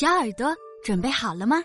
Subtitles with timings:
[0.00, 0.54] 小耳朵
[0.84, 1.60] 准备好了吗？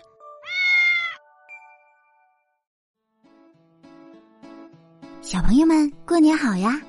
[5.22, 6.82] 小朋友们，过年好呀！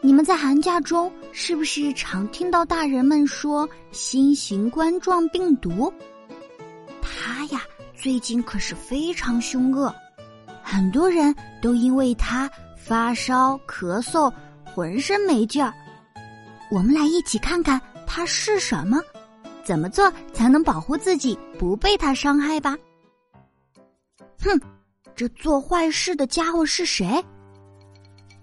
[0.00, 5.94] 你们在寒假中是不是常听到大人们说新型冠状病毒？
[7.00, 7.62] 它呀，
[7.94, 9.94] 最近可是非常凶恶，
[10.64, 14.34] 很多人都因为它发烧、咳嗽，
[14.74, 15.72] 浑身没劲儿。
[16.72, 19.00] 我们来一起看看它是什么，
[19.66, 22.78] 怎么做才能保护自己不被他伤害吧？
[24.38, 24.60] 哼，
[25.16, 27.20] 这做坏事的家伙是谁？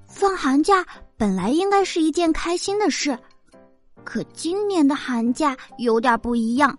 [0.06, 3.18] 放寒假本来应该是一件开心的事，
[4.04, 6.78] 可今年的寒假有点不一样。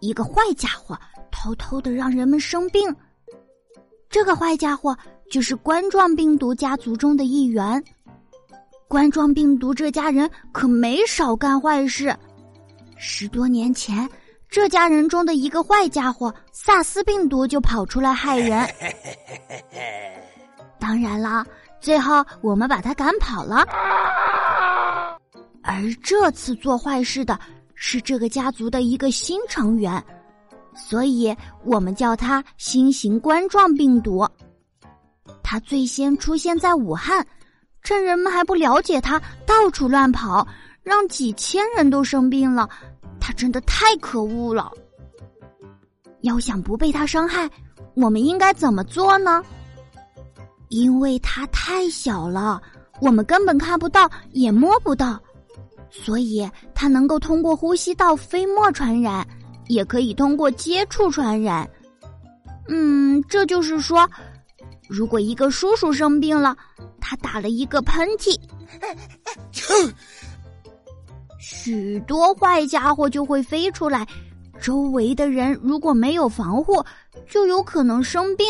[0.00, 0.98] 一个坏家伙
[1.30, 2.96] 偷偷的让人们生病。
[4.08, 4.96] 这个坏家伙
[5.30, 7.84] 就是冠状病毒家族中的一员。
[8.88, 12.16] 冠状病毒这家人可没少干坏事。
[12.98, 14.08] 十多年前，
[14.48, 18.68] 这家人中的一个坏家伙萨斯病毒就跑出来害人。
[20.78, 21.46] 当然啦。
[21.80, 23.64] 最后，我们把他赶跑了。
[25.62, 27.38] 而这次做坏事的
[27.76, 30.04] 是这个家族的一个新成员，
[30.74, 31.32] 所以
[31.64, 34.28] 我们叫他新型冠状病毒。
[35.40, 37.24] 他最先出现在武汉，
[37.82, 40.44] 趁人们还不了解他，到处乱跑，
[40.88, 42.68] 让几千人都生病了。
[43.20, 44.72] 他真的太可恶了。
[46.22, 47.48] 要想不被他伤害，
[47.94, 49.42] 我们应该怎么做呢？
[50.68, 52.60] 因为它太小了，
[53.00, 55.18] 我们根本看不到，也摸不到，
[55.90, 59.26] 所以它能够通过呼吸道飞沫传染，
[59.68, 61.68] 也可以通过接触传染。
[62.68, 64.06] 嗯，这就是说，
[64.88, 66.54] 如果一个叔叔生病了，
[67.00, 68.38] 他打了一个喷嚏，
[71.50, 74.06] 许多坏家伙就会飞出来，
[74.60, 76.84] 周围的人如果没有防护，
[77.26, 78.46] 就有可能生病。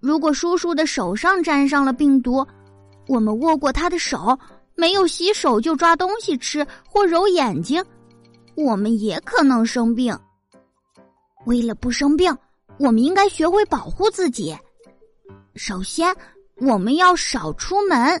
[0.00, 2.46] 如果叔叔的手上沾上了病毒，
[3.06, 4.38] 我们握过他的手，
[4.76, 7.84] 没有洗手就抓东西吃或揉眼睛，
[8.54, 10.18] 我们也可能生病。
[11.44, 12.34] 为了不生病，
[12.78, 14.56] 我们应该学会保护自己。
[15.54, 16.16] 首先，
[16.62, 18.18] 我们要少出门，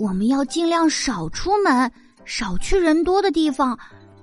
[0.00, 1.92] 我们要尽量少出门，
[2.24, 3.78] 少去人多的地方，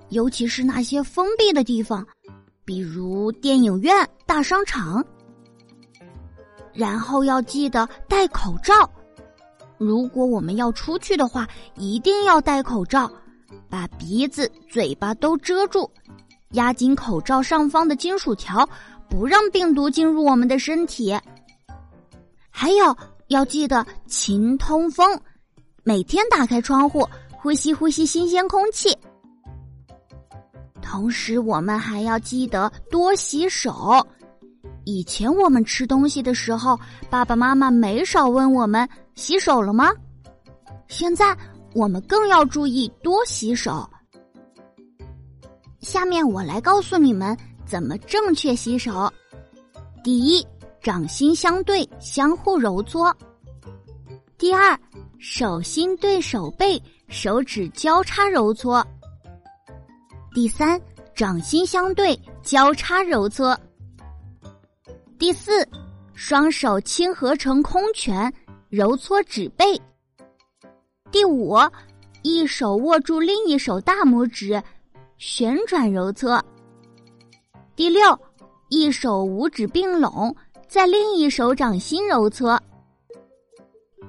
[0.10, 2.04] 尤其是那些封闭的地方，
[2.66, 3.96] 比如电影院、
[4.26, 5.06] 大商场。
[6.74, 8.90] 然后要记得戴口罩。
[9.78, 13.08] 如果我们要出去的话，一定要戴口罩，
[13.70, 15.88] 把鼻子、嘴巴都遮住，
[16.54, 18.68] 压紧口罩上方的金属条，
[19.08, 21.16] 不让病毒进入我们的身体。
[22.50, 25.08] 还有要记得勤通风，
[25.88, 27.08] 每天打开窗户，
[27.42, 28.94] 呼吸呼吸新鲜空气。
[30.82, 34.06] 同时，我们还要记得多洗手。
[34.84, 36.78] 以前我们吃东西的时候，
[37.10, 39.90] 爸爸妈妈没少问我们洗手了吗？
[40.90, 41.34] 现在
[41.74, 43.90] 我们更要注意多洗手。
[45.80, 49.10] 下面我来告诉你们怎么正确洗手。
[50.04, 50.46] 第一，
[50.82, 53.10] 掌心相对，相互揉搓；
[54.38, 54.80] 第二，
[55.18, 58.86] 手心对手背，手指交叉揉搓；
[60.32, 60.80] 第三，
[61.16, 63.60] 掌心相对，交叉揉搓。
[65.18, 65.68] 第四，
[66.14, 68.32] 双手轻合成空拳，
[68.70, 69.66] 揉搓指背。
[71.12, 71.58] 第五，
[72.22, 74.62] 一手握住另一手大拇指，
[75.18, 76.40] 旋转揉搓。
[77.76, 78.20] 第六，
[78.70, 80.36] 一手五指并拢，
[80.68, 82.62] 在另一手掌心揉搓。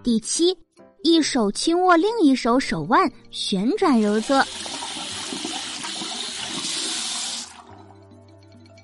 [0.03, 0.57] 第七，
[1.03, 4.43] 一手轻握另一手手腕，旋转揉搓。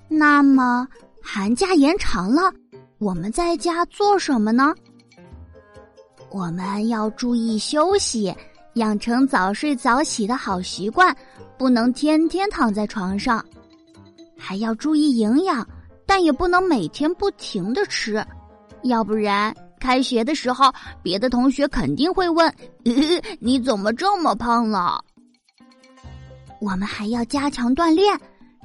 [0.08, 0.86] 那么。
[1.26, 2.52] 寒假延长了，
[2.98, 4.74] 我们在家做什么呢？
[6.30, 8.32] 我们要注意休息，
[8.74, 11.16] 养成早睡早起的好习惯，
[11.58, 13.44] 不能天天躺在床上。
[14.36, 15.66] 还要注意营养，
[16.06, 18.24] 但也不能每天不停的吃，
[18.82, 19.52] 要不然
[19.84, 20.72] 开学的时候，
[21.02, 22.50] 别的同学肯定会问
[23.38, 24.98] ：“你怎么这么胖了？”
[26.58, 28.18] 我们还要加强锻炼，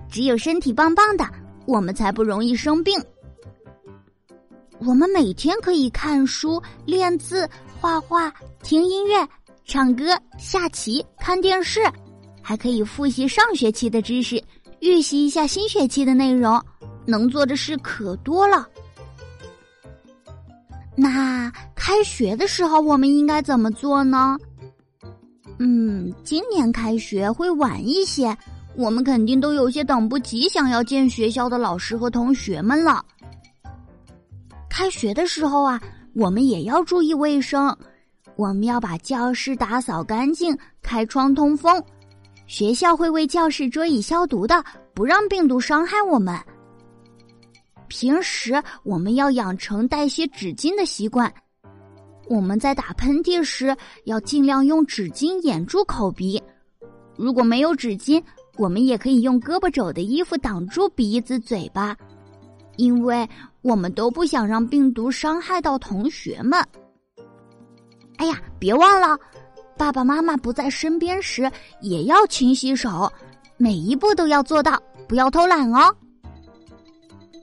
[0.09, 1.27] 只有身体棒棒的。
[1.65, 2.97] 我们才不容易生病。
[4.79, 7.47] 我们每天可以看书、练字、
[7.81, 8.33] 画画、
[8.63, 9.27] 听音乐、
[9.65, 11.81] 唱歌、下棋、看电视，
[12.41, 14.41] 还可以复习上学期的知识，
[14.79, 16.63] 预习一下新学期的内容。
[17.05, 18.65] 能做的事可多了。
[21.01, 24.37] 那开学的时候我们应该怎么做呢？
[25.59, 28.35] 嗯，今年开学会晚一些。
[28.75, 33.03] 我们肯定都有些等不及，想要见学校的老师和同学们了。
[34.69, 35.81] 开学的时候啊，
[36.13, 37.75] 我们也要注意卫生，
[38.35, 41.81] 我们要把教室打扫干净，开窗通风。
[42.45, 44.63] 学校会为教室桌椅消毒的，
[44.93, 46.37] 不让病毒伤害我们。
[47.89, 51.31] 平时我们要养成带些纸巾的习惯。
[52.27, 53.75] 我们在打喷嚏时
[54.05, 56.41] 要尽量用纸巾掩住口鼻。
[57.17, 58.23] 如果没有纸巾，
[58.55, 61.97] 我们也可以用胳膊肘的衣服挡住鼻子、嘴巴，
[62.77, 63.27] 因为
[63.61, 66.63] 我们都不想让病毒伤害到同学们。
[68.17, 69.17] 哎呀，别忘了，
[69.77, 71.51] 爸爸妈妈不在身边时
[71.81, 73.11] 也要勤洗手，
[73.57, 75.93] 每一步都要做到，不要偷懒哦。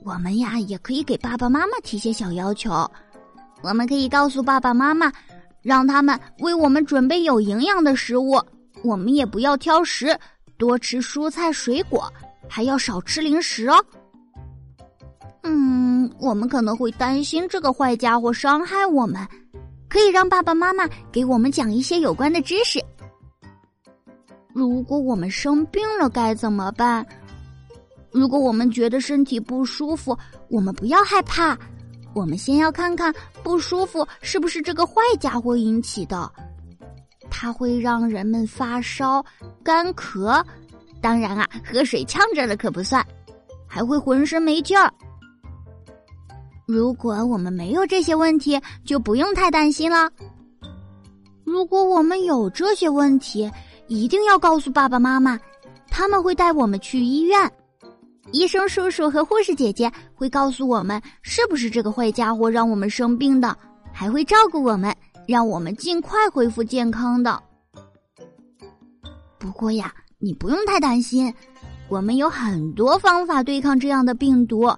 [0.07, 2.89] 我们呀，也可以给爸爸妈妈提些小要求。
[3.61, 5.11] 我们可以告诉爸爸妈妈，
[5.61, 8.41] 让他们为我们准备有营养的食物。
[8.85, 10.17] 我们也不要挑食，
[10.57, 12.09] 多吃蔬菜水果，
[12.47, 13.83] 还要少吃零食哦。
[15.43, 19.27] 嗯，我们可能会担心这个坏家伙伤害我们，
[19.89, 22.81] 可以让爸爸妈妈给我们讲一些有关的知识。
[24.53, 27.05] 如果我们生病了该怎么办？
[28.11, 30.17] 如果我们觉得身体不舒服，
[30.49, 31.57] 我们不要害怕。
[32.13, 33.13] 我们先要看看
[33.43, 36.31] 不舒服是不是这个坏家伙引起的，
[37.29, 39.23] 它会让人们发烧、
[39.63, 40.43] 干咳，
[40.99, 43.05] 当然啊，喝水呛着了可不算，
[43.67, 44.91] 还会浑身没劲儿。
[46.65, 50.09] 如果我们没有这些问题，就不用太担心了。
[51.43, 53.49] 如果我们有这些问题，
[53.87, 55.39] 一定要告诉爸爸妈妈，
[55.87, 57.51] 他们会带我们去医院。
[58.33, 63.57] 医生叔叔和护士姐姐会告诉我们是不是这个坏家伙让我们生病的，
[63.93, 64.93] 还会照顾我们，
[65.25, 67.41] 让我们尽快恢复健康的。
[69.39, 71.33] 不过呀，你不用太担心，
[71.87, 74.69] 我们有很多方法对抗这样的病毒。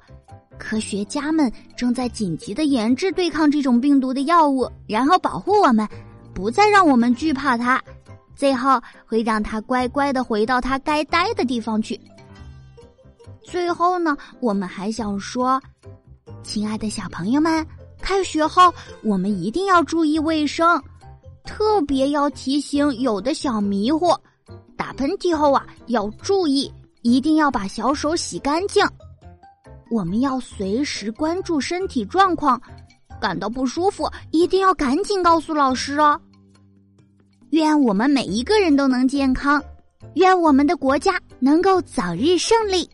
[0.60, 5.88] 科学家们正在紧急的研制对抗这种病毒的药物，然后保护我们，
[6.36, 7.82] 不再让我们惧怕它，
[8.36, 12.00] 最后会让它乖乖的回到它该待的地方去。
[13.44, 15.62] 最后呢，我们还想说，
[16.44, 17.66] 亲爱的小朋友们，
[18.02, 20.82] 开学后我们一定要注意卫生，
[21.44, 24.16] 特别要提醒有的小迷糊，
[24.78, 26.72] 打喷嚏后啊要注意，
[27.02, 28.86] 一定要把小手洗干净。
[29.90, 32.62] 我们要随时关注身体状况，
[33.20, 36.20] 感到不舒服一定要赶紧告诉老师哦。
[37.50, 39.60] 愿我们每一个人都能健康，
[40.14, 42.88] 愿我们的国家能够早日胜利。